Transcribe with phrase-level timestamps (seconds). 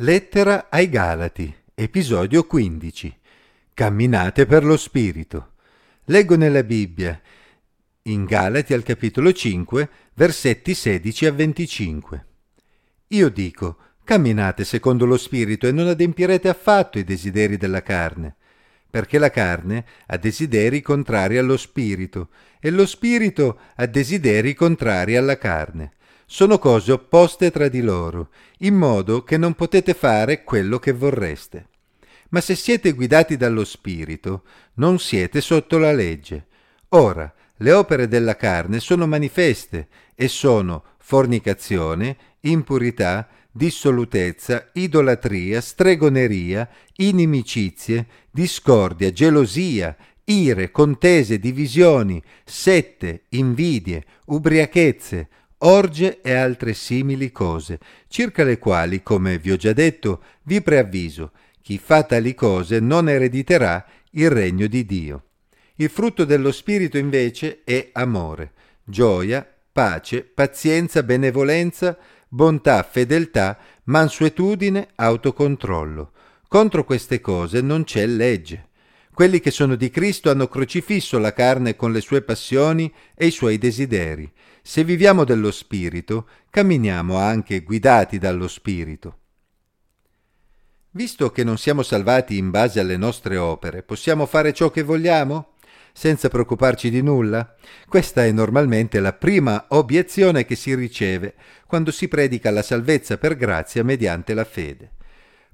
[0.00, 3.18] Lettera ai Galati, episodio 15.
[3.72, 5.52] Camminate per lo Spirito.
[6.04, 7.18] Leggo nella Bibbia,
[8.02, 12.26] in Galati al capitolo 5, versetti 16 a 25.
[13.06, 18.36] Io dico, camminate secondo lo Spirito e non adempirete affatto i desideri della carne,
[18.90, 22.28] perché la carne ha desideri contrari allo Spirito
[22.60, 25.94] e lo Spirito ha desideri contrari alla carne
[26.26, 31.68] sono cose opposte tra di loro, in modo che non potete fare quello che vorreste.
[32.30, 34.42] Ma se siete guidati dallo Spirito,
[34.74, 36.46] non siete sotto la legge.
[36.90, 48.06] Ora, le opere della carne sono manifeste e sono fornicazione, impurità, dissolutezza, idolatria, stregoneria, inimicizie,
[48.30, 57.78] discordia, gelosia, ire, contese, divisioni, sette, invidie, ubriachezze, orge e altre simili cose,
[58.08, 61.32] circa le quali, come vi ho già detto, vi preavviso,
[61.62, 65.22] chi fa tali cose non erediterà il regno di Dio.
[65.76, 68.52] Il frutto dello Spirito invece è amore,
[68.84, 76.12] gioia, pace, pazienza, benevolenza, bontà, fedeltà, mansuetudine, autocontrollo.
[76.48, 78.68] Contro queste cose non c'è legge.
[79.12, 83.30] Quelli che sono di Cristo hanno crocifisso la carne con le sue passioni e i
[83.30, 84.30] suoi desideri.
[84.68, 89.18] Se viviamo dello Spirito, camminiamo anche guidati dallo Spirito.
[90.90, 95.52] Visto che non siamo salvati in base alle nostre opere, possiamo fare ciò che vogliamo?
[95.92, 97.54] Senza preoccuparci di nulla?
[97.88, 101.34] Questa è normalmente la prima obiezione che si riceve
[101.68, 104.94] quando si predica la salvezza per grazia mediante la fede.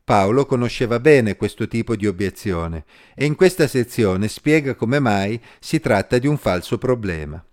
[0.02, 5.80] Paolo conosceva bene questo tipo di obiezione e in questa sezione spiega come mai si
[5.80, 7.44] tratta di un falso problema.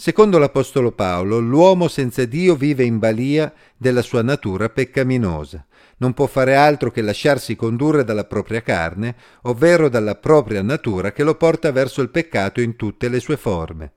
[0.00, 5.66] Secondo l'Apostolo Paolo, l'uomo senza Dio vive in balia della sua natura peccaminosa.
[5.98, 11.22] Non può fare altro che lasciarsi condurre dalla propria carne, ovvero dalla propria natura che
[11.22, 13.92] lo porta verso il peccato in tutte le sue forme.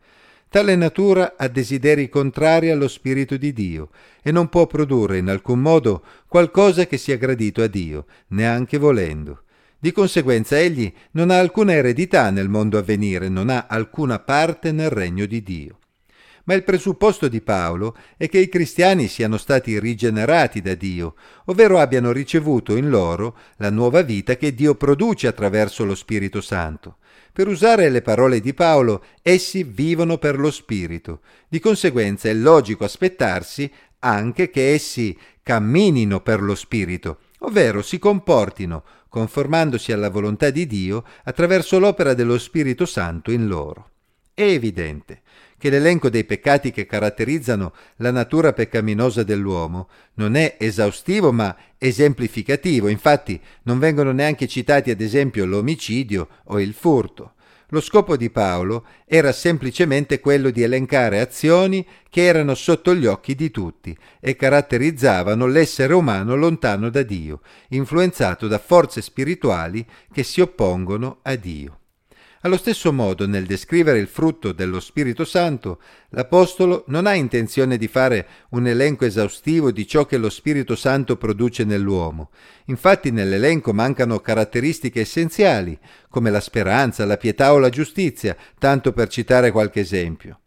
[0.50, 3.88] Tale natura ha desideri contrari allo Spirito di Dio
[4.22, 9.44] e non può produrre in alcun modo qualcosa che sia gradito a Dio, neanche volendo.
[9.80, 14.74] Di conseguenza egli non ha alcuna eredità nel mondo a venire, non ha alcuna parte
[14.74, 15.78] nel regno di Dio
[16.46, 21.16] ma il presupposto di Paolo è che i cristiani siano stati rigenerati da Dio,
[21.46, 26.98] ovvero abbiano ricevuto in loro la nuova vita che Dio produce attraverso lo Spirito Santo.
[27.32, 31.22] Per usare le parole di Paolo, essi vivono per lo Spirito.
[31.48, 38.84] Di conseguenza è logico aspettarsi anche che essi camminino per lo Spirito, ovvero si comportino
[39.10, 43.93] conformandosi alla volontà di Dio attraverso l'opera dello Spirito Santo in loro.
[44.36, 45.22] È evidente
[45.60, 52.88] che l'elenco dei peccati che caratterizzano la natura peccaminosa dell'uomo non è esaustivo ma esemplificativo,
[52.88, 57.36] infatti non vengono neanche citati ad esempio l'omicidio o il furto.
[57.70, 63.36] Lo scopo di Paolo era semplicemente quello di elencare azioni che erano sotto gli occhi
[63.36, 70.42] di tutti e caratterizzavano l'essere umano lontano da Dio, influenzato da forze spirituali che si
[70.42, 71.78] oppongono a Dio.
[72.46, 77.88] Allo stesso modo, nel descrivere il frutto dello Spirito Santo, l'Apostolo non ha intenzione di
[77.88, 82.32] fare un elenco esaustivo di ciò che lo Spirito Santo produce nell'uomo.
[82.66, 89.08] Infatti nell'elenco mancano caratteristiche essenziali, come la speranza, la pietà o la giustizia, tanto per
[89.08, 90.40] citare qualche esempio.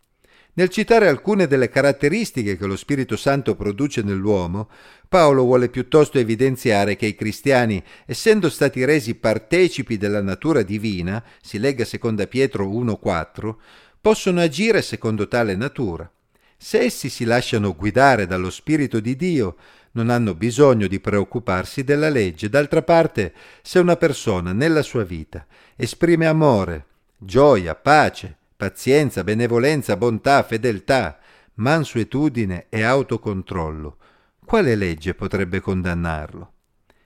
[0.59, 4.71] Nel citare alcune delle caratteristiche che lo Spirito Santo produce nell'uomo,
[5.07, 11.59] Paolo vuole piuttosto evidenziare che i cristiani, essendo stati resi partecipi della natura divina, si
[11.59, 13.57] legga seconda Pietro 1:4,
[14.01, 16.11] possono agire secondo tale natura.
[16.57, 19.57] Se essi si lasciano guidare dallo Spirito di Dio,
[19.93, 22.49] non hanno bisogno di preoccuparsi della legge.
[22.49, 25.47] D'altra parte, se una persona nella sua vita
[25.77, 26.87] esprime amore,
[27.19, 31.19] gioia, pace, pazienza, benevolenza, bontà, fedeltà,
[31.55, 33.99] mansuetudine e autocontrollo,
[34.45, 36.53] quale legge potrebbe condannarlo?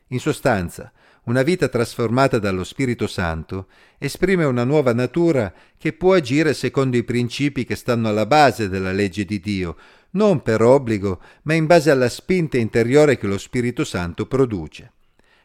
[0.08, 0.92] In sostanza,
[1.24, 7.04] una vita trasformata dallo Spirito Santo esprime una nuova natura che può agire secondo i
[7.04, 9.76] principi che stanno alla base della legge di Dio,
[10.12, 14.92] non per obbligo, ma in base alla spinta interiore che lo Spirito Santo produce.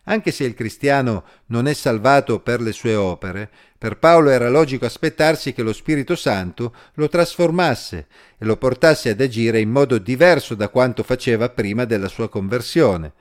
[0.06, 4.86] Anche se il cristiano non è salvato per le sue opere, per Paolo era logico
[4.86, 8.08] aspettarsi che lo Spirito Santo lo trasformasse
[8.38, 13.14] e lo portasse ad agire in modo diverso da quanto faceva prima della sua conversione.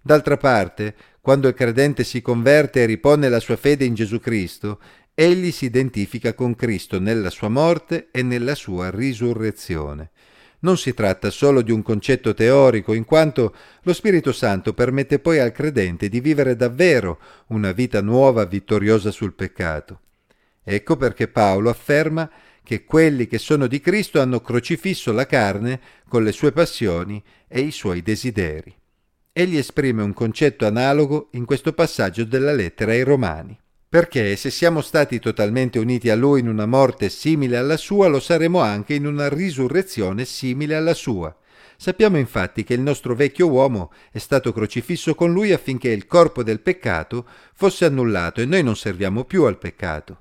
[0.00, 4.80] D'altra parte, quando il credente si converte e ripone la sua fede in Gesù Cristo,
[5.14, 10.10] egli si identifica con Cristo nella sua morte e nella sua risurrezione.
[10.60, 15.38] Non si tratta solo di un concetto teorico, in quanto lo Spirito Santo permette poi
[15.38, 20.00] al credente di vivere davvero una vita nuova vittoriosa sul peccato.
[20.64, 22.28] Ecco perché Paolo afferma
[22.64, 27.60] che quelli che sono di Cristo hanno crocifisso la carne con le sue passioni e
[27.60, 28.74] i suoi desideri.
[29.32, 33.58] Egli esprime un concetto analogo in questo passaggio della lettera ai Romani.
[33.90, 38.20] Perché se siamo stati totalmente uniti a Lui in una morte simile alla sua, lo
[38.20, 41.34] saremo anche in una risurrezione simile alla sua.
[41.74, 46.42] Sappiamo infatti che il nostro vecchio uomo è stato crocifisso con Lui affinché il corpo
[46.42, 50.20] del peccato fosse annullato e noi non serviamo più al peccato.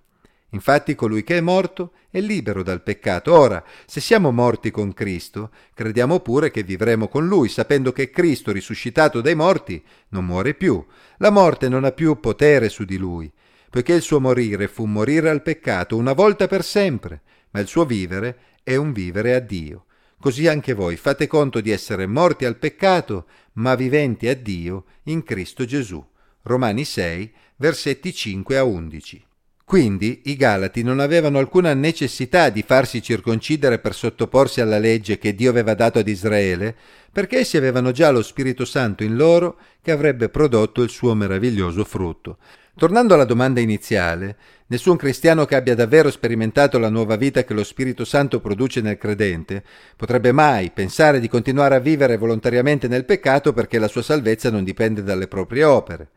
[0.51, 3.33] Infatti colui che è morto è libero dal peccato.
[3.33, 8.53] Ora, se siamo morti con Cristo, crediamo pure che vivremo con Lui, sapendo che Cristo,
[8.53, 10.81] risuscitato dai morti, non muore più.
[11.17, 13.29] La morte non ha più potere su di Lui
[13.77, 17.21] poiché il suo morire fu morire al peccato una volta per sempre,
[17.51, 19.85] ma il suo vivere è un vivere a Dio.
[20.19, 25.21] Così anche voi fate conto di essere morti al peccato, ma viventi a Dio in
[25.21, 26.03] Cristo Gesù.
[26.41, 29.23] Romani 6, versetti 5 a 11.
[29.63, 35.35] Quindi i Galati non avevano alcuna necessità di farsi circoncidere per sottoporsi alla legge che
[35.35, 36.75] Dio aveva dato ad Israele,
[37.11, 41.83] perché essi avevano già lo Spirito Santo in loro che avrebbe prodotto il suo meraviglioso
[41.83, 42.39] frutto.
[42.77, 44.35] Tornando alla domanda iniziale,
[44.67, 48.99] nessun cristiano che abbia davvero sperimentato la nuova vita che lo Spirito Santo produce nel
[48.99, 49.63] credente
[49.95, 54.63] potrebbe mai pensare di continuare a vivere volontariamente nel peccato perché la sua salvezza non
[54.63, 56.09] dipende dalle proprie opere.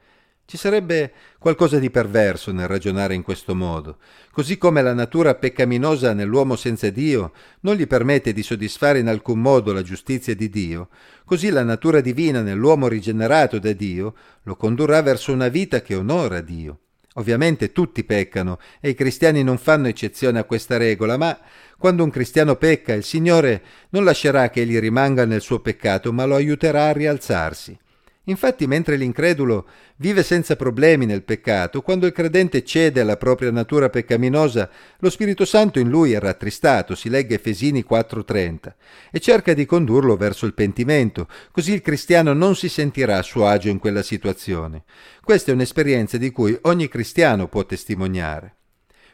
[0.51, 3.99] Ci sarebbe qualcosa di perverso nel ragionare in questo modo,
[4.33, 7.31] così come la natura peccaminosa nell'uomo senza Dio
[7.61, 10.89] non gli permette di soddisfare in alcun modo la giustizia di Dio,
[11.25, 16.41] così la natura divina nell'uomo rigenerato da Dio lo condurrà verso una vita che onora
[16.41, 16.79] Dio.
[17.15, 21.39] Ovviamente tutti peccano e i cristiani non fanno eccezione a questa regola, ma
[21.79, 26.25] quando un cristiano pecca il Signore non lascerà che egli rimanga nel suo peccato, ma
[26.25, 27.79] lo aiuterà a rialzarsi.
[28.25, 33.89] Infatti, mentre l'incredulo vive senza problemi nel peccato, quando il credente cede alla propria natura
[33.89, 34.69] peccaminosa,
[34.99, 38.75] lo Spirito Santo in lui è rattristato, si legge Efesini 4:30,
[39.11, 43.47] e cerca di condurlo verso il pentimento, così il cristiano non si sentirà a suo
[43.47, 44.85] agio in quella situazione.
[45.25, 48.57] Questa è un'esperienza di cui ogni cristiano può testimoniare.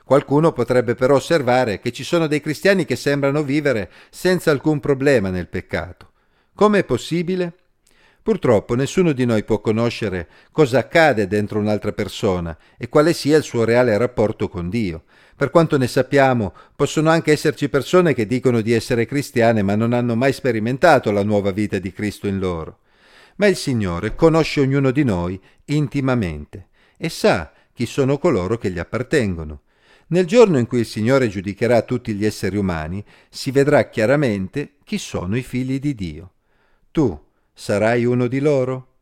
[0.05, 5.31] Qualcuno potrebbe però osservare che ci sono dei cristiani che sembrano vivere senza alcun problema
[5.31, 6.11] nel peccato.
[6.55, 7.55] Come è possibile?
[8.27, 13.45] Purtroppo nessuno di noi può conoscere cosa accade dentro un'altra persona e quale sia il
[13.45, 15.05] suo reale rapporto con Dio.
[15.37, 19.93] Per quanto ne sappiamo, possono anche esserci persone che dicono di essere cristiane ma non
[19.93, 22.81] hanno mai sperimentato la nuova vita di Cristo in loro.
[23.37, 28.81] Ma il Signore conosce ognuno di noi intimamente e sa chi sono coloro che gli
[28.81, 29.61] appartengono.
[30.09, 34.99] Nel giorno in cui il Signore giudicherà tutti gli esseri umani, si vedrà chiaramente chi
[34.99, 36.33] sono i figli di Dio.
[36.91, 37.26] Tu,
[37.59, 38.96] Sarai uno di loro?